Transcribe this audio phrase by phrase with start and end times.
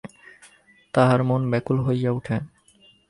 [0.93, 2.37] তাহার মন ব্যাকুল হইয়া ওঠে।